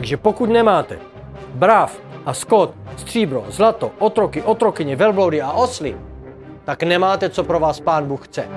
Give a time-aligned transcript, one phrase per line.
[0.00, 0.98] Takže pokud nemáte
[1.54, 5.96] brav a skot, stříbro, zlato, otroky, otrokyně, velbloudy a osly,
[6.64, 8.48] tak nemáte, co pro vás pán Bůh chce.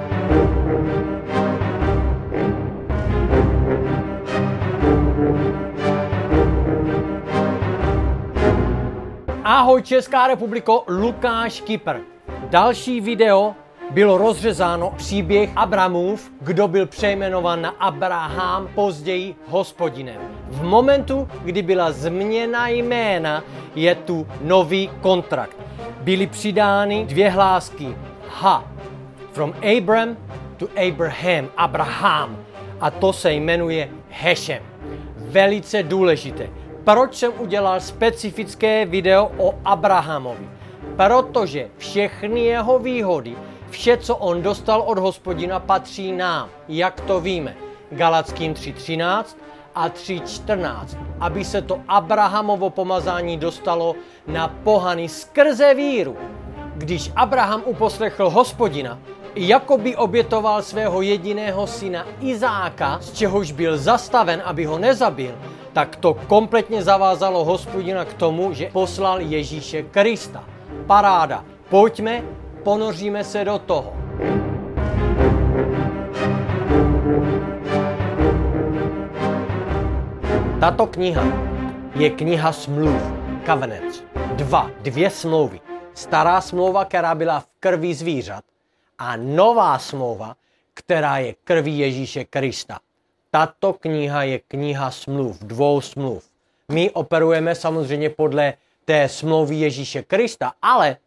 [9.43, 11.95] Ahoj Česká republiko, Lukáš Kypr.
[12.49, 13.55] Další video
[13.93, 20.21] bylo rozřezáno příběh Abramův, kdo byl přejmenován na Abraham, později hospodinem.
[20.47, 23.43] V momentu, kdy byla změna jména,
[23.75, 25.57] je tu nový kontrakt.
[26.01, 27.95] Byly přidány dvě hlásky.
[28.29, 28.63] Ha.
[29.31, 30.17] From Abram
[30.57, 32.37] to Abraham, Abraham.
[32.81, 34.63] A to se jmenuje Hešem.
[35.17, 36.49] Velice důležité.
[36.83, 40.49] Proč jsem udělal specifické video o Abrahamovi?
[40.95, 43.35] Protože všechny jeho výhody,
[43.73, 46.49] vše, co on dostal od hospodina, patří nám.
[46.67, 47.57] Jak to víme?
[47.91, 49.25] Galackým 3.13
[49.75, 50.97] a 3.14.
[51.19, 53.95] Aby se to Abrahamovo pomazání dostalo
[54.27, 56.17] na pohany skrze víru.
[56.75, 58.99] Když Abraham uposlechl hospodina,
[59.35, 65.33] jakoby obětoval svého jediného syna Izáka, z čehož byl zastaven, aby ho nezabil,
[65.73, 70.43] tak to kompletně zavázalo hospodina k tomu, že poslal Ježíše Krista.
[70.87, 71.45] Paráda.
[71.69, 72.23] Pojďme,
[72.63, 73.93] ponoříme se do toho.
[80.59, 81.23] Tato kniha
[81.95, 83.01] je kniha smluv,
[83.45, 84.03] covenants.
[84.33, 85.59] Dva, dvě smlouvy.
[85.93, 88.43] Stará smlouva, která byla v krvi zvířat
[88.97, 90.35] a nová smlouva,
[90.73, 92.79] která je krví Ježíše Krista.
[93.31, 96.29] Tato kniha je kniha smluv, dvou smluv.
[96.71, 98.53] My operujeme samozřejmě podle
[98.85, 100.97] té smlouvy Ježíše Krista, ale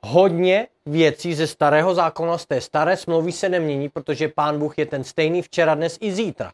[0.00, 4.86] hodně věcí ze starého zákona, z té staré smlouvy se nemění, protože Pán Bůh je
[4.86, 6.52] ten stejný včera, dnes i zítra.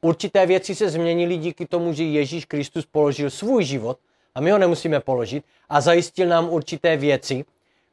[0.00, 3.98] Určité věci se změnily díky tomu, že Ježíš Kristus položil svůj život
[4.34, 7.44] a my ho nemusíme položit a zajistil nám určité věci,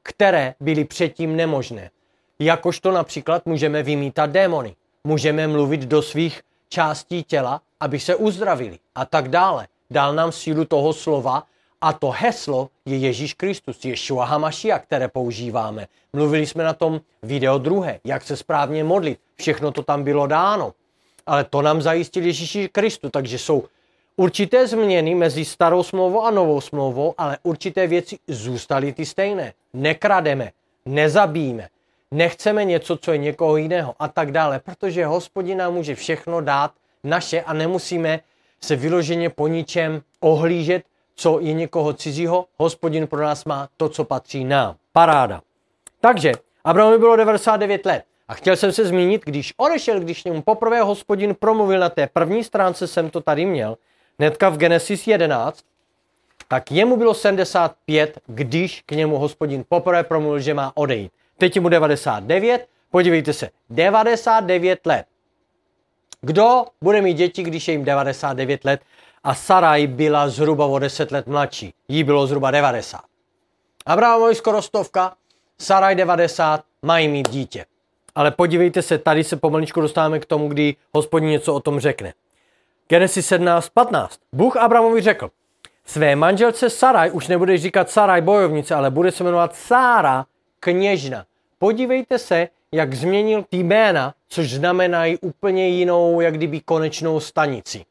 [0.04, 1.90] které byly předtím nemožné.
[2.40, 9.06] Jakožto například můžeme vymítat démony, můžeme mluvit do svých částí těla, aby se uzdravili a
[9.06, 9.68] tak dále.
[9.92, 11.44] Dal nám sílu toho slova
[11.82, 15.88] a to heslo je Ježíš Kristus, Ješua Hamašia, které používáme.
[16.14, 19.20] Mluvili jsme na tom video druhé, jak se správně modlit.
[19.36, 20.74] Všechno to tam bylo dáno.
[21.26, 23.64] Ale to nám zajistil Ježíš Kristus, takže jsou
[24.16, 29.54] určité změny mezi starou smlouvou a novou smlouvou, ale určité věci zůstaly ty stejné.
[29.74, 30.52] Nekrademe,
[30.86, 31.70] nezabijíme,
[32.12, 36.72] nechceme něco, co je někoho jiného a tak dále, protože hospodin nám může všechno dát
[37.04, 38.20] naše a nemusíme
[38.62, 40.84] se vyloženě po ničem ohlížet,
[41.18, 42.46] co je někoho cizího.
[42.58, 44.76] Hospodin pro nás má to, co patří nám.
[44.94, 45.42] Paráda.
[46.02, 46.32] Takže
[46.64, 48.04] Abrahamovi bylo 99 let.
[48.28, 52.44] A chtěl jsem se zmínit, když odešel, když němu poprvé hospodin promluvil na té první
[52.44, 53.78] stránce, jsem to tady měl,
[54.20, 55.64] hnedka v Genesis 11,
[56.48, 61.12] tak jemu bylo 75, když k němu hospodin poprvé promluvil, že má odejít.
[61.38, 65.06] Teď je mu 99, podívejte se, 99 let.
[66.22, 68.82] Kdo bude mít děti, když je jim 99 let?
[69.28, 71.74] A Saraj byla zhruba o 10 let mladší.
[71.88, 73.02] Jí bylo zhruba 90.
[73.86, 75.14] Abrahamovi skoro stovka,
[75.58, 77.66] Saraj 90, mají mít dítě.
[78.16, 82.14] Ale podívejte se, tady se pomaličku dostáváme k tomu, kdy hospodin něco o tom řekne.
[82.88, 84.20] Genesis 17, 15.
[84.34, 85.30] Bůh Abrahamovi řekl,
[85.86, 90.26] své manželce Saraj už nebudeš říkat Saraj bojovnice, ale bude se jmenovat Sára
[90.60, 91.26] kněžna.
[91.60, 97.86] Podívejte se, jak změnil ty jména, což znamenají úplně jinou, jak kdyby konečnou stanici.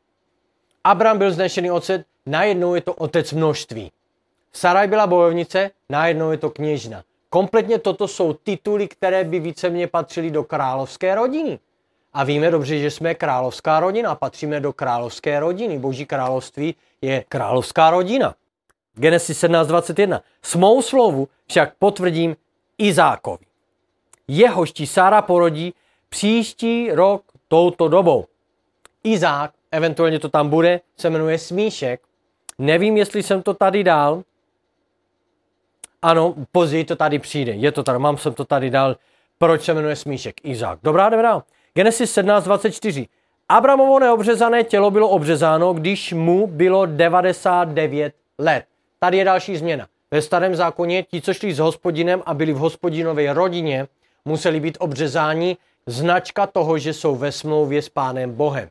[0.86, 3.92] Abram byl znešený otec, najednou je to otec množství.
[4.52, 7.02] Saraj byla bojovnice, najednou je to kněžna.
[7.30, 11.58] Kompletně toto jsou tituly, které by víceméně patřily do královské rodiny.
[12.12, 15.78] A víme dobře, že jsme královská rodina, patříme do královské rodiny.
[15.78, 18.34] Boží království je královská rodina.
[18.94, 20.20] Genesis 17.21.
[20.43, 22.37] S mou slovu však potvrdím
[22.78, 23.44] Izákovi.
[24.28, 25.75] Jehož ti Sára porodí
[26.08, 28.26] příští rok touto dobou.
[29.05, 32.00] Izák, eventuálně to tam bude, se jmenuje Smíšek.
[32.58, 34.23] Nevím, jestli jsem to tady dal.
[36.02, 37.52] Ano, později to tady přijde.
[37.52, 38.96] Je to tady, mám jsem to tady dal.
[39.38, 40.34] Proč se jmenuje Smíšek?
[40.44, 40.78] Izák.
[40.82, 41.43] Dobrá, dobrá.
[41.75, 43.06] Genesis 17.24.
[43.49, 48.64] Abramovo neobřezané tělo bylo obřezáno, když mu bylo 99 let.
[48.99, 49.87] Tady je další změna.
[50.11, 53.87] Ve starém zákoně ti, co šli s hospodinem a byli v hospodinové rodině,
[54.25, 55.56] museli být obřezáni
[55.87, 58.69] značka toho, že jsou ve smlouvě s Pánem Bohem.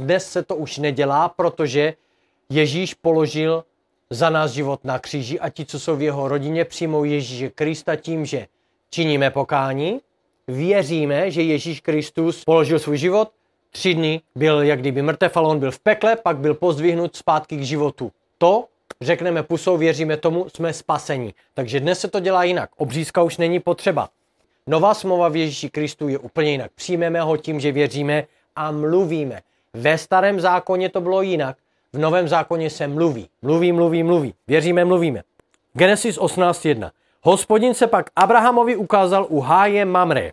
[0.00, 1.94] Dnes se to už nedělá, protože
[2.50, 3.64] Ježíš položil
[4.10, 7.96] za nás život na kříži a ti, co jsou v jeho rodině, přijmou Ježíše Krista
[7.96, 8.46] tím, že
[8.90, 10.00] činíme pokání,
[10.48, 13.30] věříme, že Ježíš Kristus položil svůj život,
[13.70, 17.56] tři dny byl jak kdyby mrtev, ale on byl v pekle, pak byl pozdvihnut zpátky
[17.56, 18.12] k životu.
[18.38, 18.64] To,
[19.00, 21.34] řekneme pusou, věříme tomu, jsme spasení.
[21.54, 22.70] Takže dnes se to dělá jinak.
[22.76, 24.08] Obřízka už není potřeba.
[24.66, 26.70] Nová smlouva v Ježíši Kristu je úplně jinak.
[26.74, 28.24] Přijmeme ho tím, že věříme
[28.56, 29.40] a mluvíme.
[29.76, 31.56] Ve starém zákoně to bylo jinak.
[31.92, 33.28] V novém zákoně se mluví.
[33.42, 34.34] Mluví, mluví, mluví.
[34.46, 35.22] Věříme, mluvíme.
[35.72, 36.90] Genesis 18.1.
[37.22, 40.32] Hospodin se pak Abrahamovi ukázal u háje Mamre,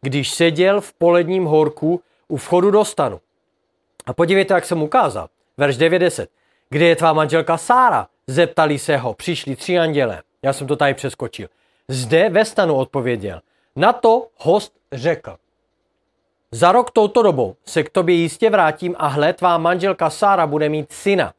[0.00, 3.20] když seděl v poledním horku u vchodu do stanu.
[4.06, 5.28] A podívejte, jak jsem ukázal.
[5.56, 6.28] Verš 90.
[6.70, 8.06] Kde je tvá manželka Sára?
[8.26, 10.22] Zeptali se ho, přišli tři anděle.
[10.42, 11.48] Já jsem to tady přeskočil.
[11.88, 13.40] Zde ve stanu odpověděl.
[13.76, 15.36] Na to host řekl.
[16.52, 20.68] Za rok touto dobou se k tobě jistě vrátím a hle, tvá manželka Sára bude
[20.68, 21.32] mít syna.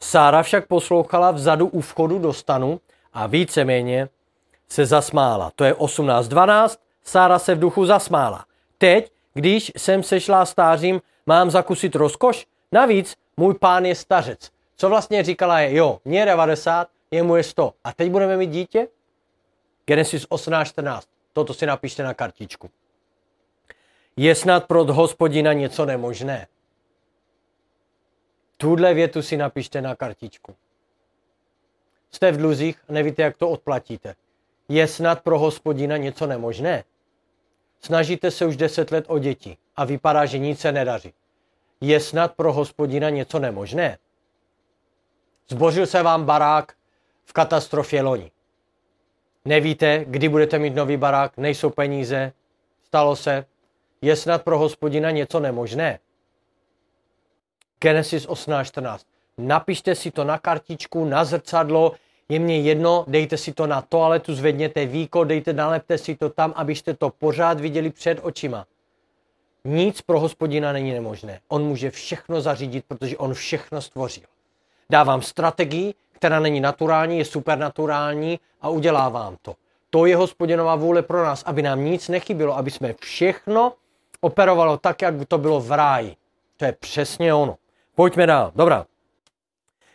[0.00, 2.80] Sára však poslouchala vzadu u vchodu do stanu
[3.12, 4.08] a víceméně
[4.68, 5.52] se zasmála.
[5.54, 8.44] To je 18.12, Sára se v duchu zasmála.
[8.78, 12.46] Teď, když jsem sešla stářím, mám zakusit rozkoš?
[12.72, 14.50] Navíc můj pán je stařec.
[14.76, 17.74] Co vlastně říkala je, jo, mě je 90, jemu je 100.
[17.84, 18.88] A teď budeme mít dítě?
[19.86, 21.00] Genesis 18.14.
[21.32, 22.70] Toto si napište na kartičku.
[24.16, 26.46] Je snad pro hospodina něco nemožné?
[28.56, 30.54] Tuhle větu si napište na kartičku.
[32.10, 34.14] Jste v dluzích nevíte, jak to odplatíte.
[34.68, 36.84] Je snad pro hospodina něco nemožné?
[37.80, 41.14] Snažíte se už deset let o děti a vypadá, že nic se nedaří.
[41.80, 43.98] Je snad pro hospodina něco nemožné?
[45.48, 46.74] Zbořil se vám barák
[47.24, 48.30] v katastrofě loni.
[49.44, 52.32] Nevíte, kdy budete mít nový barák, nejsou peníze,
[52.84, 53.46] stalo se.
[54.02, 55.98] Je snad pro hospodina něco nemožné?
[57.80, 58.98] Genesis 18.14.
[59.38, 61.92] Napište si to na kartičku, na zrcadlo,
[62.28, 66.52] je mě jedno, dejte si to na toaletu, zvedněte víko, dejte, nalepte si to tam,
[66.56, 68.66] abyste to pořád viděli před očima.
[69.64, 71.40] Nic pro hospodina není nemožné.
[71.48, 74.24] On může všechno zařídit, protože on všechno stvořil.
[74.90, 79.54] Dávám strategii, která není naturální, je supernaturální a udělá vám to.
[79.90, 83.72] To je hospodinová vůle pro nás, aby nám nic nechybilo, aby jsme všechno
[84.24, 86.16] operovalo tak, jak to bylo v ráji.
[86.56, 87.56] To je přesně ono.
[87.94, 88.52] Pojďme dál.
[88.54, 88.86] Dobrá.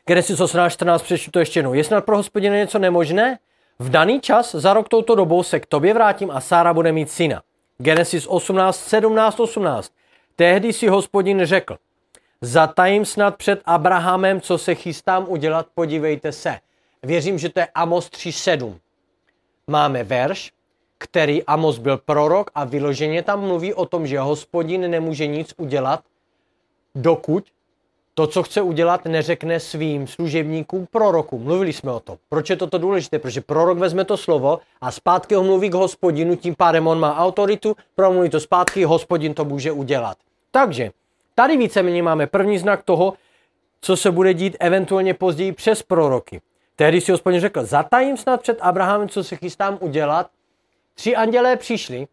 [0.05, 1.73] Genesis 18.14 přečtu to ještě jednou.
[1.73, 3.39] Je snad pro hospodina něco nemožné?
[3.79, 7.11] V daný čas za rok touto dobou se k tobě vrátím a Sára bude mít
[7.11, 7.41] syna.
[7.77, 9.91] Genesis 18, 17, 18.
[10.35, 11.77] Tehdy si hospodin řekl,
[12.41, 16.59] zatajím snad před Abrahamem, co se chystám udělat, podívejte se.
[17.03, 18.79] Věřím, že to je Amos 3.7.
[19.67, 20.51] Máme verš,
[20.99, 25.99] který Amos byl prorok a vyloženě tam mluví o tom, že hospodin nemůže nic udělat,
[26.95, 27.43] dokud
[28.13, 31.43] to, co chce udělat, neřekne svým služebníkům prorokům.
[31.43, 32.17] Mluvili jsme o tom.
[32.29, 33.19] Proč je toto důležité?
[33.19, 37.17] Protože prorok vezme to slovo a zpátky ho mluví k hospodinu, tím pádem on má
[37.17, 40.17] autoritu, promluví to zpátky, hospodin to může udělat.
[40.51, 40.91] Takže
[41.35, 43.13] tady víceméně máme první znak toho,
[43.81, 46.41] co se bude dít eventuálně později přes proroky.
[46.75, 50.29] Tehdy si hospodin řekl, zatajím snad před Abrahamem, co se chystám udělat.
[50.99, 52.07] Tři andělé přišli,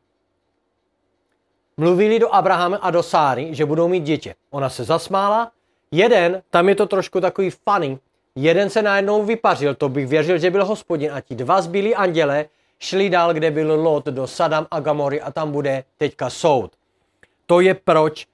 [1.77, 4.35] mluvili do Abrahama a do Sáry, že budou mít dítě.
[4.51, 5.53] Ona se zasmála,
[5.91, 7.99] Jeden, tam je to trošku takový funny,
[8.35, 12.47] jeden se najednou vypařil, to bych věřil, že byl hospodin a ti dva zbylí anděle
[12.79, 16.73] šli dál, kde byl Lot do Sadam a Gamory a tam bude teďka soud.
[17.47, 18.27] To je proč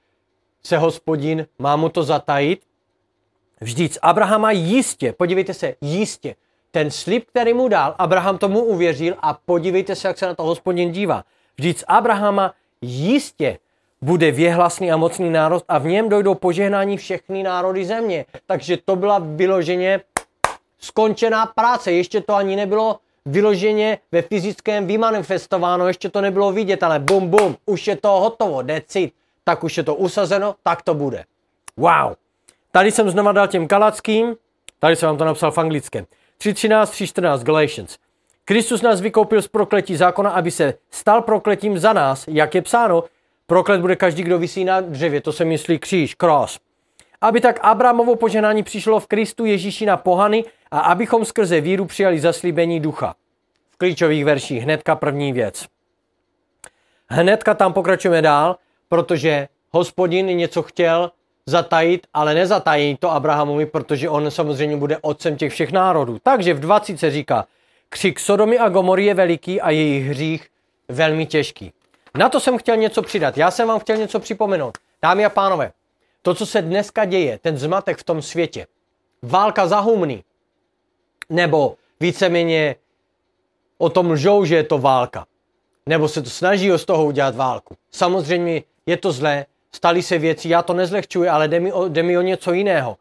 [0.62, 2.62] se hospodin má mu to zatajit.
[3.60, 6.34] Vždyť Abrahama jistě, podívejte se, jistě,
[6.72, 10.42] ten slib, který mu dal, Abraham tomu uvěřil a podívejte se, jak se na to
[10.42, 11.24] hospodin dívá.
[11.56, 13.58] Vždyť Abrahama jistě
[14.02, 18.24] bude věhlasný a mocný národ a v něm dojdou požehnání všechny národy země.
[18.46, 20.00] Takže to byla vyloženě
[20.78, 21.92] skončená práce.
[21.92, 27.56] Ještě to ani nebylo vyloženě ve fyzickém vymanifestováno, ještě to nebylo vidět, ale bum bum,
[27.66, 29.12] už je to hotovo, decit.
[29.44, 31.24] Tak už je to usazeno, tak to bude.
[31.76, 32.14] Wow.
[32.72, 34.36] Tady jsem znova dal těm kalackým,
[34.78, 36.06] tady jsem vám to napsal v anglickém.
[36.42, 37.98] 3.13, 3.14 Galatians.
[38.44, 43.04] Kristus nás vykoupil z prokletí zákona, aby se stal prokletím za nás, jak je psáno,
[43.46, 46.60] Proklet bude každý, kdo vysí na dřevě, to se myslí kříž, cross.
[47.20, 52.20] Aby tak Abrahamovo poženání přišlo v Kristu Ježíši na pohany a abychom skrze víru přijali
[52.20, 53.14] zaslíbení ducha.
[53.70, 55.66] V klíčových verších hnedka první věc.
[57.08, 58.56] Hnedka tam pokračujeme dál,
[58.88, 61.10] protože hospodin něco chtěl
[61.46, 66.18] zatajit, ale nezatají to Abrahamovi, protože on samozřejmě bude otcem těch všech národů.
[66.22, 67.46] Takže v 20 se říká,
[67.88, 70.48] křik Sodomy a Gomory je veliký a jejich hřích
[70.88, 71.72] velmi těžký.
[72.14, 73.38] Na to jsem chtěl něco přidat.
[73.38, 74.78] Já jsem vám chtěl něco připomenout.
[75.02, 75.72] Dámy a pánové,
[76.22, 78.66] to, co se dneska děje, ten zmatek v tom světě,
[79.22, 80.24] válka za humny,
[81.30, 82.76] nebo víceméně
[83.78, 85.26] o tom lžou, že je to válka,
[85.86, 87.76] nebo se to snaží z toho udělat válku.
[87.90, 92.02] Samozřejmě je to zlé, Stali se věci, já to nezlehčuji, ale jde mi o, jde
[92.02, 92.96] mi o něco jiného.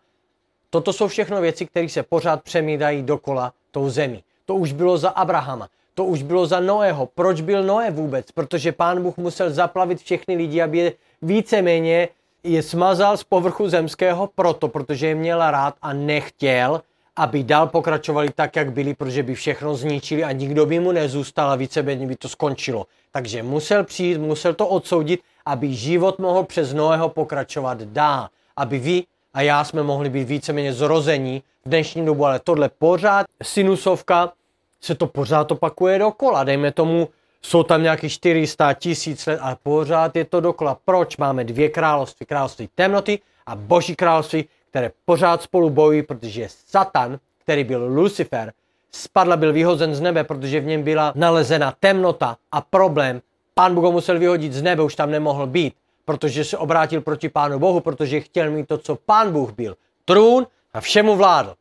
[0.70, 4.24] Toto jsou všechno věci, které se pořád přemídají dokola tou zemí.
[4.46, 7.06] To už bylo za Abrahama, to už bylo za Noého.
[7.06, 8.32] Proč byl Noé vůbec?
[8.32, 12.10] Protože pán Bůh musel zaplavit všechny lidi, aby je víceméně
[12.44, 16.82] je smazal z povrchu zemského proto, protože je měl rád a nechtěl,
[17.22, 21.52] aby dál pokračovali tak, jak byli, protože by všechno zničili a nikdo by mu nezůstal
[21.52, 22.86] a víceméně by to skončilo.
[23.12, 28.28] Takže musel přijít, musel to odsoudit, aby život mohl přes Noého pokračovat dál.
[28.58, 33.26] Aby vy a já jsme mohli být víceméně zrození v dnešní dobu, ale tohle pořád
[33.44, 34.34] sinusovka
[34.82, 36.44] se to pořád opakuje dokola.
[36.44, 37.10] Dejme tomu,
[37.42, 40.78] jsou tam nějaký 400 tisíc let, ale pořád je to dokola.
[40.86, 42.26] Proč máme dvě království?
[42.26, 48.54] Království temnoty a boží království, které pořád spolu bojují, protože Satan, který byl Lucifer,
[48.92, 53.22] spadl, byl vyhozen z nebe, protože v něm byla nalezena temnota a problém.
[53.54, 55.74] Pán Bůh ho musel vyhodit z nebe, už tam nemohl být,
[56.06, 59.76] protože se obrátil proti Pánu Bohu, protože chtěl mít to, co Pán Bůh byl.
[60.06, 61.56] Trůn a všemu vládl.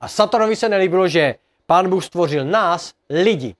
[0.00, 1.34] A Satanovi se nelíbilo, že
[1.66, 3.54] Pán Bůh stvořil nás, lidi,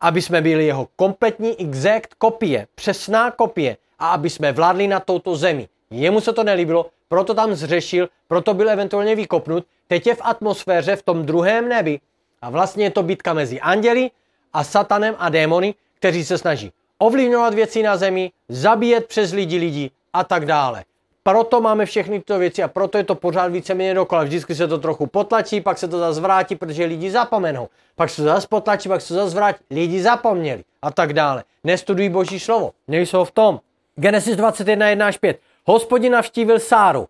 [0.00, 5.36] aby jsme byli jeho kompletní exact kopie, přesná kopie a aby jsme vládli na touto
[5.36, 5.68] zemi.
[5.90, 10.96] Jemu se to nelíbilo, proto tam zřešil, proto byl eventuálně vykopnut, teď je v atmosféře
[10.96, 12.00] v tom druhém nebi
[12.42, 14.10] a vlastně je to bitka mezi anděli
[14.52, 19.90] a satanem a démony, kteří se snaží ovlivňovat věci na zemi, zabíjet přes lidi lidi
[20.12, 20.84] a tak dále.
[21.22, 24.24] Proto máme všechny tyto věci a proto je to pořád víceméně dokola.
[24.24, 27.68] Vždycky se to trochu potlačí, pak se to zase vrátí, protože lidi zapomenou.
[27.96, 29.64] Pak se to zase potlačí, pak se to zase vrátí.
[29.70, 31.44] Lidi zapomněli a tak dále.
[31.64, 33.60] Nestudují boží slovo, nejsou v tom.
[33.96, 35.40] Genesis 21, 1 až 5.
[35.68, 37.08] Hospodin navštívil Sáru,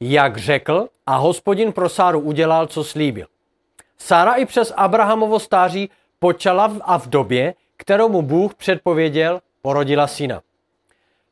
[0.00, 3.26] jak řekl, a hospodin pro Sáru udělal, co slíbil.
[3.98, 10.40] Sára i přes Abrahamovo stáří počala a v době, kterou mu Bůh předpověděl, porodila syna.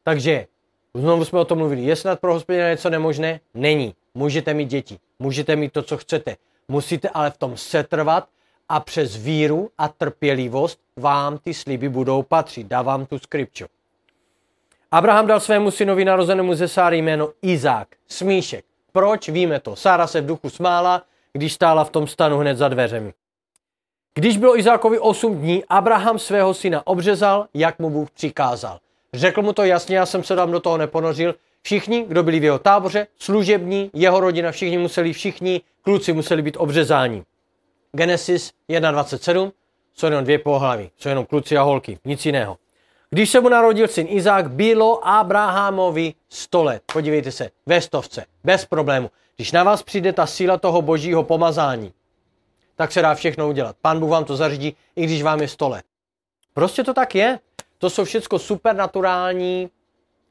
[0.02, 0.46] Takže
[0.94, 1.82] Znovu jsme o tom mluvili.
[1.82, 3.40] Je snad pro hospodina něco nemožné?
[3.54, 3.94] Není.
[4.14, 6.36] Můžete mít děti, můžete mít to, co chcete.
[6.68, 8.28] Musíte ale v tom setrvat
[8.68, 12.66] a přes víru a trpělivost vám ty sliby budou patřit.
[12.66, 13.64] Dávám tu skripču.
[14.90, 18.64] Abraham dal svému synovi narozenému ze Sáry jméno Izák, smíšek.
[18.92, 19.28] Proč?
[19.28, 19.76] Víme to.
[19.76, 21.02] Sára se v duchu smála,
[21.32, 23.12] když stála v tom stanu hned za dveřemi.
[24.14, 28.78] Když bylo Izákovi 8 dní, Abraham svého syna obřezal, jak mu Bůh přikázal.
[29.14, 31.34] Řekl mu to jasně, já jsem se tam do toho neponořil.
[31.62, 36.56] Všichni, kdo byli v jeho táboře, služební, jeho rodina, všichni museli, všichni kluci museli být
[36.56, 37.24] obřezáni.
[37.92, 39.52] Genesis 1.27
[39.94, 42.56] jsou jenom dvě pohlaví, jsou jenom kluci a holky, nic jiného.
[43.10, 46.82] Když se mu narodil syn Izák, bylo Abrahamovi 100 let.
[46.92, 49.10] Podívejte se, ve stovce, bez problému.
[49.36, 51.92] Když na vás přijde ta síla toho božího pomazání,
[52.76, 53.76] tak se dá všechno udělat.
[53.82, 55.84] Pán Bůh vám to zařídí, i když vám je 100 let.
[56.54, 57.38] Prostě to tak je.
[57.78, 59.70] To jsou všechno supernaturální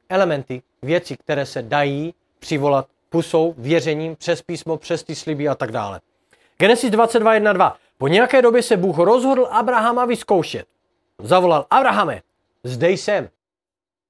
[0.08, 5.72] elementy, věci, které se dají přivolat pusou, věřením, přes písmo, přes ty sliby a tak
[5.72, 6.00] dále.
[6.58, 7.72] Genesis 22.1.2.
[7.98, 10.66] Po nějaké době se Bůh rozhodl Abrahama vyzkoušet.
[11.18, 12.22] Zavolal Abrahame,
[12.66, 13.28] zde jsem.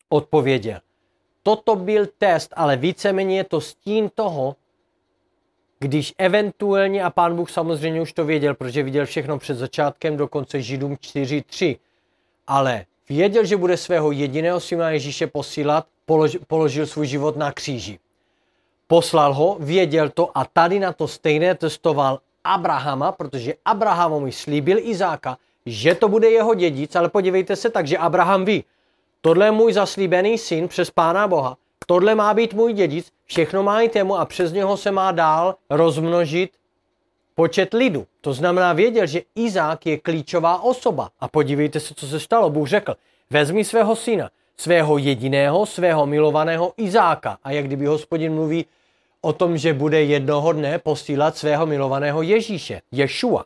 [0.08, 0.80] Odpověděl.
[1.42, 4.56] Toto byl test, ale víceméně je to stín toho,
[5.78, 10.62] když eventuálně, a pán Bůh samozřejmě už to věděl, protože viděl všechno před začátkem, dokonce
[10.62, 11.78] Židům 4.3,
[12.46, 17.98] ale Věděl, že bude svého jediného syna Ježíše posílat, polož, položil svůj život na kříži.
[18.86, 24.78] Poslal ho, věděl to a tady na to stejné testoval Abrahama, protože Abraham mu slíbil
[24.78, 28.64] Izáka, že to bude jeho dědic, ale podívejte se tak, že Abraham ví,
[29.20, 31.56] tohle je můj zaslíbený syn přes Pána Boha,
[31.86, 35.54] tohle má být můj dědic, všechno má i tému a přes něho se má dál
[35.70, 36.50] rozmnožit
[37.34, 38.06] počet lidu.
[38.20, 41.10] To znamená, věděl, že Izák je klíčová osoba.
[41.20, 42.50] A podívejte se, co se stalo.
[42.50, 42.94] Bůh řekl,
[43.30, 47.38] vezmi svého syna, svého jediného, svého milovaného Izáka.
[47.44, 48.66] A jak kdyby hospodin mluví
[49.20, 53.44] o tom, že bude jednoho dne posílat svého milovaného Ježíše, Ješua.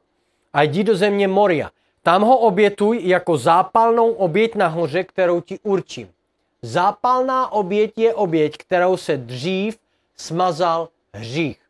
[0.53, 1.71] A jdi do země Moria.
[2.03, 6.09] Tam ho obětuj jako zápalnou oběť na hoře, kterou ti určím.
[6.63, 9.79] Zápalná oběť je oběť, kterou se dřív
[10.17, 11.61] smazal hřích.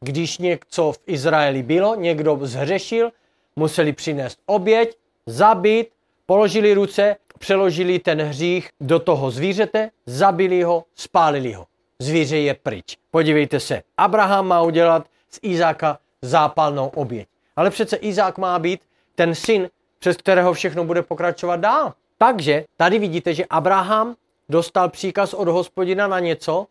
[0.00, 3.10] Když něco v Izraeli bylo, někdo zhřešil,
[3.56, 4.96] museli přinést oběť,
[5.26, 5.88] zabít,
[6.26, 11.66] položili ruce, přeložili ten hřích do toho zvířete, zabili ho, spálili ho.
[11.98, 12.96] Zvíře je pryč.
[13.10, 17.28] Podívejte se, Abraham má udělat z Izáka zápalnou oběť.
[17.56, 18.80] Ale přece Izák má být
[19.14, 21.94] ten syn, přes kterého všechno bude pokračovat dál.
[22.18, 24.14] Takže tady vidíte, že Abraham
[24.48, 26.66] dostal příkaz od hospodina na něco,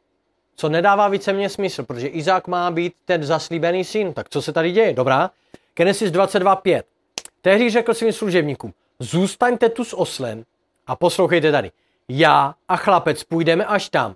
[0.56, 4.14] co nedává víceméně smysl, protože Izák má být ten zaslíbený syn.
[4.14, 4.94] Tak co se tady děje?
[4.94, 5.32] Dobrá.
[5.76, 6.84] Genesis 22.5.
[7.42, 10.44] Tehdy řekl svým služebníkům, zůstaňte tu s oslem
[10.88, 11.72] a poslouchejte tady.
[12.10, 14.16] Já a chlapec půjdeme až tam.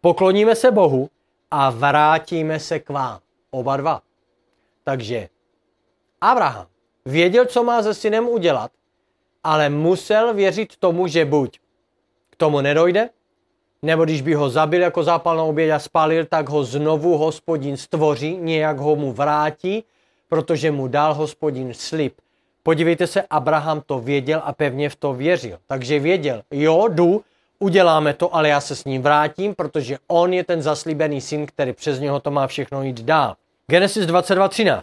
[0.00, 1.10] pokloníme se Bohu
[1.50, 3.18] a vrátíme se k vám.
[3.50, 4.02] Oba dva.
[4.84, 5.28] Takže
[6.20, 6.66] Abraham
[7.08, 8.70] věděl, co má se synem udělat,
[9.44, 11.58] ale musel věřit tomu, že buď
[12.30, 13.08] k tomu nedojde,
[13.82, 18.36] nebo když by ho zabil jako zápalnou oběť a spálil, tak ho znovu hospodin stvoří,
[18.36, 19.84] nějak ho mu vrátí,
[20.28, 22.14] protože mu dal hospodin slib.
[22.62, 25.58] Podívejte se, Abraham to věděl a pevně v to věřil.
[25.66, 27.22] Takže věděl, jo, jdu,
[27.58, 31.72] uděláme to, ale já se s ním vrátím, protože on je ten zaslíbený syn, který
[31.72, 33.36] přes něho to má všechno jít dál.
[33.66, 34.82] Genesis 22.13.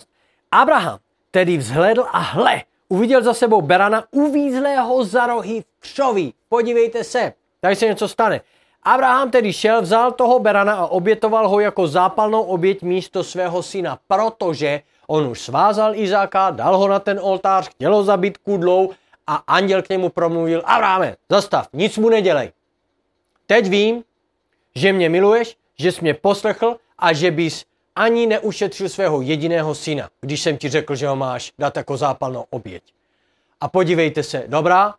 [0.51, 0.99] Abraham
[1.35, 6.33] tedy vzhledl a hle, uviděl za sebou berana uvízlého za rohy v křoví.
[6.49, 8.41] Podívejte se, tady se něco stane.
[8.83, 13.99] Abraham tedy šel, vzal toho berana a obětoval ho jako zápalnou oběť místo svého syna,
[14.07, 18.91] protože on už svázal Izáka, dal ho na ten oltář, chtěl ho zabít kudlou
[19.27, 22.51] a anděl k němu promluvil, Abrahame, zastav, nic mu nedělej.
[23.45, 24.03] Teď vím,
[24.75, 27.65] že mě miluješ, že jsi mě poslechl a že bys
[27.95, 32.45] ani neušetřil svého jediného syna, když jsem ti řekl, že ho máš dát jako zápalnou
[32.49, 32.83] oběť.
[33.61, 34.93] A podívejte se, dobrá,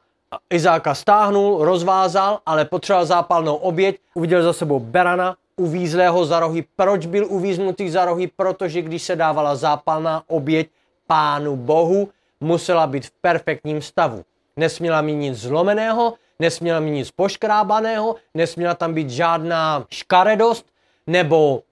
[0.50, 6.64] Izáka stáhnul, rozvázal, ale potřeboval zápalnou oběť, uviděl za sebou berana, uvízlého za rohy.
[6.76, 8.26] Proč byl uvíznutý za rohy?
[8.36, 10.68] Protože když se dávala zápalná oběť
[11.06, 12.08] pánu Bohu,
[12.40, 14.24] musela být v perfektním stavu.
[14.56, 20.66] Nesměla mít nic zlomeného, nesměla mít nic poškrábaného, nesměla tam být žádná škaredost
[21.06, 21.62] nebo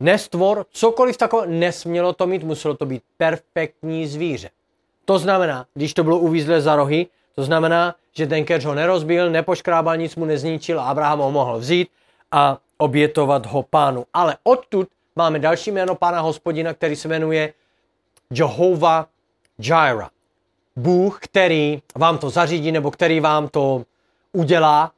[0.00, 4.50] nestvor, cokoliv takového, nesmělo to mít, muselo to být perfektní zvíře.
[5.04, 9.30] To znamená, když to bylo uvízlé za rohy, to znamená, že ten keř ho nerozbil,
[9.30, 11.88] nepoškrábal, nic mu nezničil a Abraham ho mohl vzít
[12.32, 14.04] a obětovat ho pánu.
[14.14, 17.52] Ale odtud máme další jméno pána hospodina, který se jmenuje
[18.30, 19.08] Jehovah
[19.58, 20.08] Jireh.
[20.76, 23.84] Bůh, který vám to zařídí nebo který vám to
[24.32, 24.92] udělá,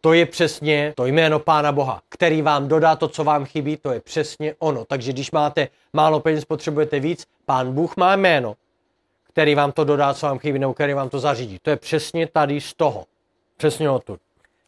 [0.00, 3.92] to je přesně to jméno Pána Boha, který vám dodá to, co vám chybí, to
[3.92, 4.84] je přesně ono.
[4.84, 8.54] Takže když máte málo peněz, potřebujete víc, Pán Bůh má jméno,
[9.32, 11.58] který vám to dodá, co vám chybí, nebo který vám to zařídí.
[11.62, 13.04] To je přesně tady z toho.
[13.56, 14.20] Přesně odtud.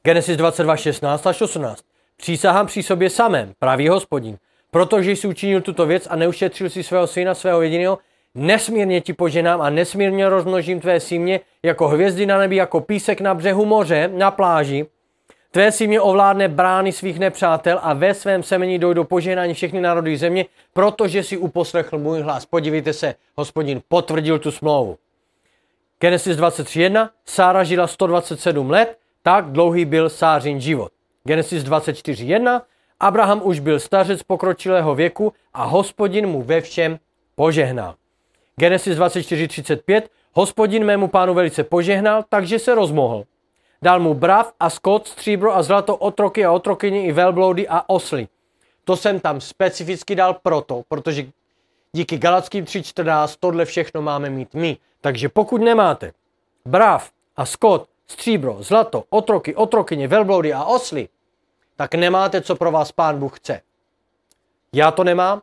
[0.02, 1.84] Genesis 22, 16 až 18.
[2.16, 4.38] Přísahám při sobě samém, pravý hospodin,
[4.70, 7.98] protože jsi učinil tuto věc a neušetřil si svého syna, svého jediného,
[8.34, 13.34] nesmírně ti poženám a nesmírně rozmnožím tvé símě jako hvězdy na nebi, jako písek na
[13.34, 14.86] břehu moře, na pláži.
[15.52, 20.46] Tvé símě ovládne brány svých nepřátel a ve svém semeni dojdou požehnání všechny národy země,
[20.72, 22.46] protože si uposlechl můj hlas.
[22.46, 24.98] Podívejte se, hospodin potvrdil tu smlouvu.
[26.00, 27.08] Genesis 23.1.
[27.24, 30.92] Sára žila 127 let, tak dlouhý byl Sářin život.
[31.24, 32.60] Genesis 24.1.
[33.00, 36.98] Abraham už byl stařec pokročilého věku a hospodin mu ve všem
[37.34, 37.94] požehnal.
[38.56, 40.02] Genesis 24.35.
[40.32, 43.24] Hospodin mému pánu velice požehnal, takže se rozmohl.
[43.82, 48.28] Dal mu brav a skot, stříbro a zlato, otroky a otrokyně i velbloudy a osly.
[48.84, 51.26] To jsem tam specificky dal proto, protože
[51.92, 54.76] díky Galackým 3.14 tohle všechno máme mít my.
[55.00, 56.12] Takže pokud nemáte
[56.64, 61.08] brav a skot, stříbro, zlato, otroky, otrokyně, velbloudy a osly,
[61.76, 63.60] tak nemáte, co pro vás pán Bůh chce.
[64.72, 65.42] Já to nemám,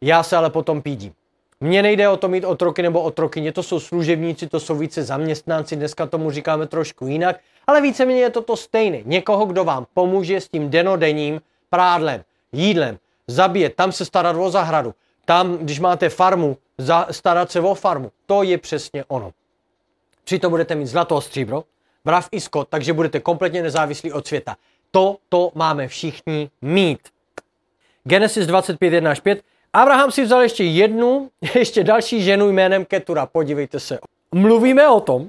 [0.00, 1.12] já se ale potom pídím.
[1.60, 5.76] Mně nejde o to mít otroky nebo otrokyně, to jsou služebníci, to jsou více zaměstnanci,
[5.76, 8.98] dneska tomu říkáme trošku jinak, ale víceméně je to to stejné.
[9.04, 14.94] Někoho, kdo vám pomůže s tím denodenním prádlem, jídlem, zabíjet, tam se starat o zahradu,
[15.24, 18.12] tam, když máte farmu, za, starat se o farmu.
[18.26, 19.32] To je přesně ono.
[20.24, 21.64] Přitom budete mít zlato a stříbro,
[22.04, 24.56] brav i skot, takže budete kompletně nezávislí od světa.
[24.90, 27.00] To, to máme všichni mít.
[28.04, 29.42] Genesis 25, 1 až 5.
[29.72, 33.26] Abraham si vzal ještě jednu, ještě další ženu jménem Ketura.
[33.26, 33.98] Podívejte se.
[34.34, 35.28] Mluvíme o tom,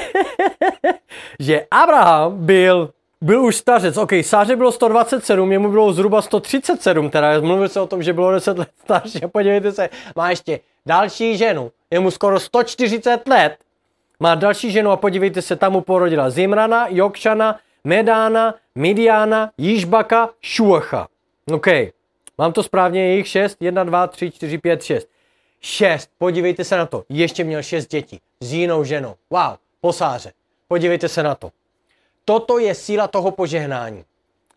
[1.40, 3.96] že Abraham byl, byl už stařec.
[3.96, 8.32] OK, Sáře bylo 127, jemu bylo zhruba 137, teda mluvil se o tom, že bylo
[8.32, 9.20] 10 let starší.
[9.32, 13.56] Podívejte se, má ještě další ženu, je mu skoro 140 let.
[14.20, 21.08] Má další ženu a podívejte se, tam mu porodila Zimrana, Jokšana, Medána, Midiana, Jižbaka, Šuacha.
[21.52, 21.66] OK,
[22.38, 25.08] mám to správně, je jich 6, 1, 2, 3, 4, 5, 6.
[25.60, 29.14] 6, podívejte se na to, ještě měl 6 dětí s jinou ženou.
[29.30, 29.56] Wow,
[29.86, 30.32] posáře.
[30.68, 31.50] Podívejte se na to.
[32.24, 34.04] Toto je síla toho požehnání.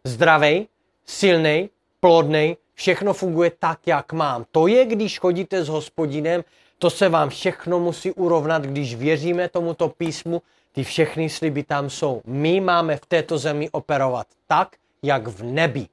[0.03, 0.67] Zdravej,
[1.05, 4.45] silný, plodný, všechno funguje tak, jak mám.
[4.51, 6.43] To je, když chodíte s hospodinem,
[6.79, 12.21] to se vám všechno musí urovnat, když věříme tomuto písmu, ty všechny sliby tam jsou.
[12.25, 15.87] My máme v této zemi operovat tak, jak v nebi.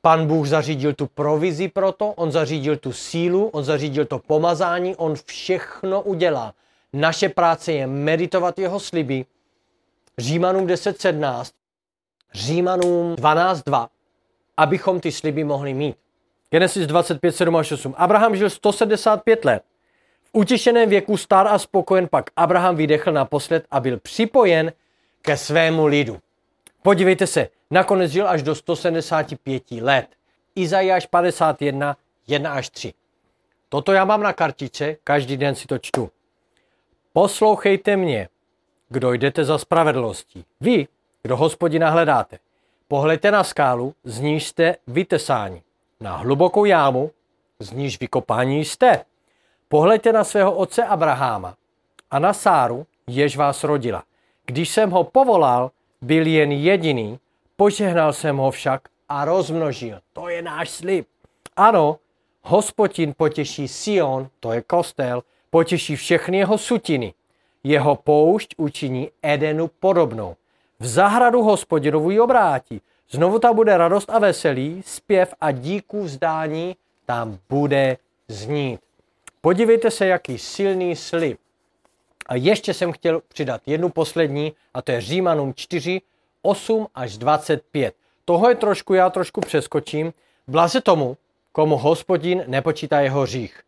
[0.00, 4.96] Pan Bůh zařídil tu provizi pro to, on zařídil tu sílu, on zařídil to pomazání,
[4.96, 6.54] on všechno udělá.
[6.94, 9.24] Naše práce je meditovat jeho sliby.
[10.18, 11.52] Římanům 10.17,
[12.34, 13.88] Římanům 12.2.
[14.56, 15.96] abychom ty sliby mohli mít.
[16.50, 17.94] Genesis 25, 7 až 8.
[17.96, 19.62] Abraham žil 175 let.
[20.22, 24.72] V utěšeném věku star a spokojen pak Abraham vydechl naposled a byl připojen
[25.22, 26.18] ke svému lidu.
[26.82, 30.06] Podívejte se, nakonec žil až do 175 let.
[30.54, 32.94] Izajáš 51, 1 až 3.
[33.68, 36.10] Toto já mám na kartičce, každý den si to čtu.
[37.16, 38.28] Poslouchejte mě,
[38.88, 40.44] kdo jdete za spravedlností.
[40.60, 40.88] Vy,
[41.22, 42.38] kdo hospodina hledáte.
[42.88, 45.62] Pohleďte na skálu, z níž jste vytesáni.
[46.00, 47.10] Na hlubokou jámu,
[47.58, 49.04] z níž vykopání jste.
[49.68, 51.54] Pohleďte na svého otce Abraháma
[52.10, 54.04] a na Sáru, jež vás rodila.
[54.46, 55.70] Když jsem ho povolal,
[56.02, 57.18] byl jen jediný,
[57.56, 60.00] požehnal jsem ho však a rozmnožil.
[60.12, 61.06] To je náš slib.
[61.56, 61.98] Ano,
[62.42, 65.22] hospodin potěší Sion, to je kostel,
[65.54, 67.14] potěší všechny jeho sutiny.
[67.64, 70.36] Jeho poušť učiní Edenu podobnou.
[70.80, 72.80] V zahradu hospodinovu ji obrátí.
[73.10, 77.96] Znovu tam bude radost a veselí, zpěv a díku vzdání tam bude
[78.28, 78.80] znít.
[79.40, 81.38] Podívejte se, jaký silný slib.
[82.26, 86.00] A ještě jsem chtěl přidat jednu poslední, a to je Římanům 4,
[86.42, 87.94] 8 až 25.
[88.24, 90.12] Toho je trošku, já trošku přeskočím.
[90.48, 91.16] Blaze tomu,
[91.52, 93.64] komu hospodin nepočítá jeho hřích.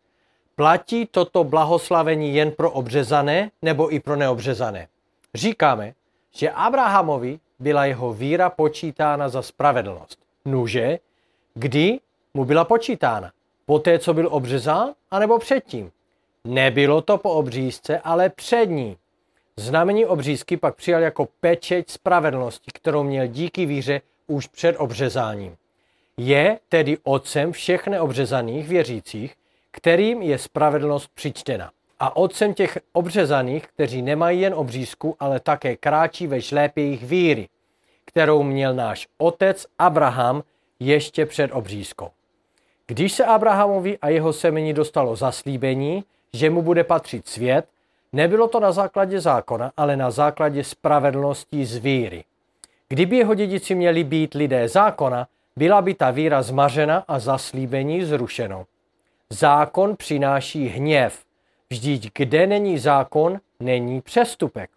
[0.59, 4.87] Platí toto blahoslavení jen pro obřezané nebo i pro neobřezané?
[5.35, 5.93] Říkáme,
[6.31, 10.19] že Abrahamovi byla jeho víra počítána za spravedlnost.
[10.45, 10.99] Nuže,
[11.53, 11.99] kdy
[12.33, 13.31] mu byla počítána?
[13.65, 15.91] Poté, co byl obřezán, anebo předtím?
[16.43, 18.97] Nebylo to po obřízce, ale před ní.
[19.57, 25.55] Znamení obřízky pak přijal jako pečeť spravedlnosti, kterou měl díky víře už před obřezáním.
[26.17, 29.35] Je tedy otcem všech neobřezaných věřících,
[29.77, 31.71] kterým je spravedlnost přičtena.
[31.99, 37.47] A otcem těch obřezaných, kteří nemají jen obřízku, ale také kráčí ve šlépě jejich víry,
[38.05, 40.43] kterou měl náš otec Abraham
[40.79, 42.09] ještě před obřízkou.
[42.87, 47.65] Když se Abrahamovi a jeho semení dostalo zaslíbení, že mu bude patřit svět,
[48.13, 52.23] nebylo to na základě zákona, ale na základě spravedlnosti z víry.
[52.89, 58.65] Kdyby jeho dědici měli být lidé zákona, byla by ta víra zmařena a zaslíbení zrušeno.
[59.29, 61.23] Zákon přináší hněv.
[61.69, 64.69] Vždyť kde není zákon, není přestupek.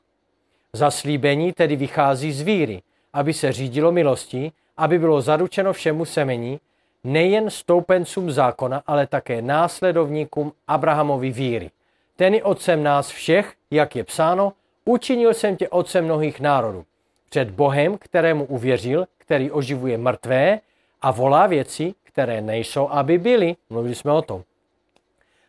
[0.73, 2.83] Zaslíbení tedy vychází z víry,
[3.13, 6.61] aby se řídilo milostí, aby bylo zaručeno všemu semení,
[7.05, 11.71] nejen stoupencům zákona, ale také následovníkům Abrahamovi víry.
[12.17, 14.53] Ten je otcem nás všech, jak je psáno,
[14.85, 16.85] učinil jsem tě otcem mnohých národů.
[17.31, 20.61] Před Bohem, kterému uvěřil, který oživuje mrtvé
[21.03, 23.57] a volá věci, které nejsou, aby byly.
[23.71, 24.43] Mluvili jsme o tom.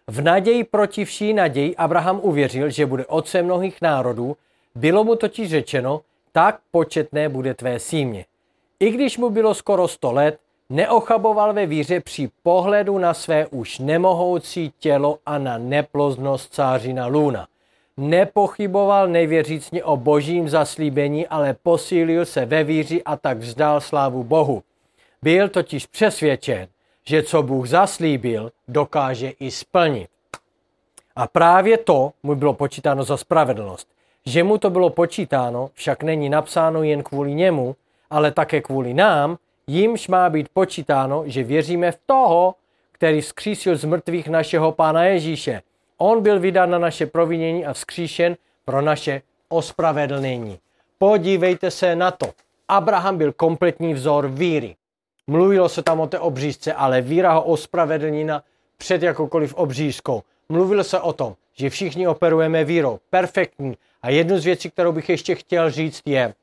[0.08, 4.38] V naději proti vší naději Abraham uvěřil, že bude otcem mnohých národů,
[4.76, 8.26] bylo mu totiž řečeno, tak početné bude tvé símě.
[8.80, 13.80] I když mu bylo skoro sto let, neochaboval ve víře při pohledu na své už
[13.80, 17.48] nemohoucí tělo a na neploznost cářina Luna.
[17.98, 24.64] Nepochyboval nevěřícně o božím zaslíbení, ale posílil se ve víři a tak vzdal slávu Bohu.
[25.24, 26.68] Byl totiž přesvědčen,
[27.06, 30.10] že co Bůh zaslíbil, dokáže i splnit.
[31.16, 33.88] A právě to mu bylo počítáno za spravedlnost.
[34.26, 37.76] Že mu to bylo počítáno, však není napsáno jen kvůli němu,
[38.10, 42.56] ale také kvůli nám, jimž má být počítáno, že věříme v toho,
[42.92, 45.62] který vzkřísil z mrtvých našeho Pána Ježíše.
[45.98, 50.60] On byl vydán na naše provinění a vzkříšen pro naše ospravedlnění.
[50.98, 52.30] Podívejte se na to.
[52.68, 54.76] Abraham byl kompletní vzor víry.
[55.28, 58.44] Mluvilo se tam o té obřízce, ale víra ho ospravedlnila
[58.78, 60.24] před jakoukoliv obřízkou.
[60.50, 63.00] Mluvilo se o tom, že všichni operujeme vírou.
[63.10, 63.78] Perfektní.
[64.02, 66.34] A jednu z věcí, kterou bych ještě chtěl říct, je,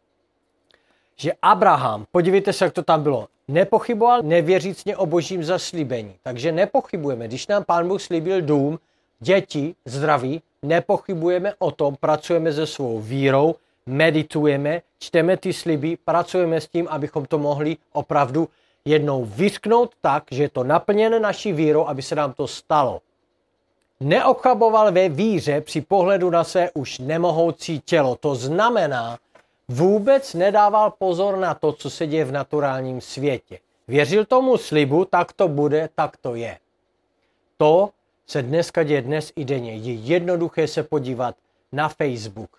[1.16, 6.14] že Abraham, podívejte se, jak to tam bylo, nepochyboval nevěřícně o božím zaslíbení.
[6.22, 7.28] Takže nepochybujeme.
[7.28, 8.78] Když nám pán Bůh slíbil dům,
[9.20, 13.54] děti, zdraví, nepochybujeme o tom, pracujeme se svou vírou,
[13.86, 18.48] meditujeme, čteme ty sliby, pracujeme s tím, abychom to mohli opravdu
[18.88, 23.00] jednou vysknout tak, že je to naplněné naší vírou, aby se nám to stalo.
[24.00, 28.16] Neochaboval ve víře při pohledu na své už nemohoucí tělo.
[28.16, 29.18] To znamená,
[29.68, 33.58] vůbec nedával pozor na to, co se děje v naturálním světě.
[33.88, 36.58] Věřil tomu slibu, tak to bude, tak to je.
[37.56, 37.90] To
[38.26, 39.76] se dneska děje dnes i denně.
[39.76, 41.36] Je jednoduché se podívat
[41.72, 42.50] na Facebook,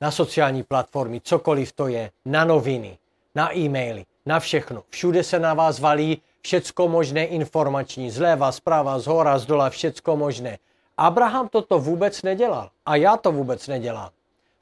[0.00, 2.98] na sociální platformy, cokoliv to je, na noviny,
[3.34, 4.82] na e-maily, na všechno.
[4.90, 10.16] Všude se na vás valí všecko možné informační, zleva, zprava, z hora, z dola, všecko
[10.16, 10.58] možné.
[10.96, 14.10] Abraham toto vůbec nedělal a já to vůbec nedělám.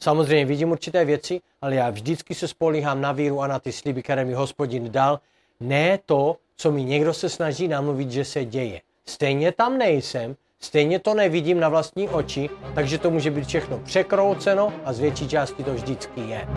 [0.00, 4.02] Samozřejmě vidím určité věci, ale já vždycky se spolíhám na víru a na ty sliby,
[4.02, 5.20] které mi hospodin dal.
[5.60, 8.80] Ne to, co mi někdo se snaží namluvit, že se děje.
[9.06, 14.72] Stejně tam nejsem, stejně to nevidím na vlastní oči, takže to může být všechno překrouceno
[14.84, 16.48] a z větší části to vždycky je.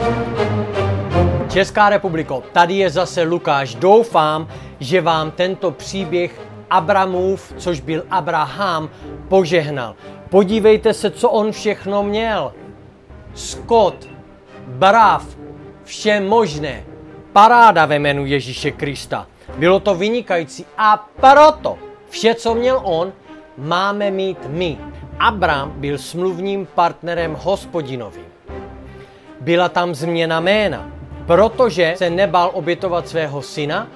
[1.56, 3.76] Česká republiko, tady je zase Lukáš.
[3.76, 4.48] Doufám,
[4.80, 8.90] že vám tento příběh Abramův, což byl Abraham,
[9.28, 9.96] požehnal.
[10.30, 12.54] Podívejte se, co on všechno měl.
[13.34, 13.96] Skot,
[14.68, 15.24] brav,
[15.84, 16.84] vše možné.
[17.34, 19.28] Paráda ve jménu Ježíše Krista.
[19.58, 21.78] Bylo to vynikající a proto
[22.10, 23.14] vše, co měl on,
[23.58, 24.78] máme mít my.
[25.20, 28.26] Abram byl smluvním partnerem hospodinovým.
[29.42, 30.95] Byla tam změna jména,
[31.26, 33.88] protože se nebal obětovat svého syna,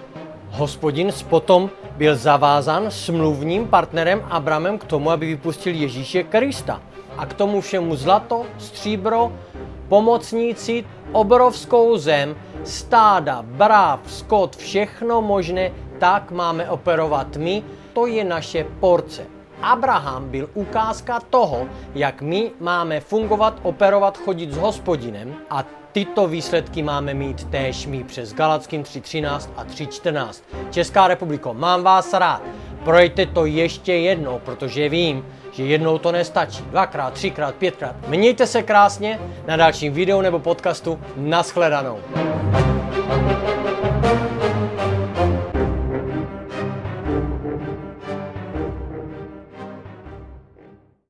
[0.49, 6.81] hospodin potom byl zavázán smluvním partnerem Abramem k tomu, aby vypustil Ježíše Krista.
[7.17, 9.31] A k tomu všemu zlato, stříbro,
[9.89, 17.63] pomocníci, obrovskou zem, stáda, bráv, skot, všechno možné, tak máme operovat my.
[17.93, 19.38] To je naše porce.
[19.61, 26.83] Abraham byl ukázka toho, jak my máme fungovat, operovat, chodit s hospodinem a tyto výsledky
[26.83, 30.43] máme mít též my přes Galackým 3.13 a 3.14.
[30.69, 32.41] Česká republiko, mám vás rád.
[32.83, 36.63] Projďte to ještě jednou, protože vím, že jednou to nestačí.
[36.63, 37.95] Dvakrát, třikrát, pětkrát.
[38.07, 40.99] Mějte se krásně na dalším videu nebo podcastu.
[41.15, 41.99] Naschledanou.